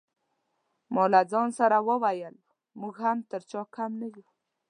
[0.93, 2.35] ما له ځان سره وویل
[2.79, 4.25] موږ هم تر چا کم نه یو.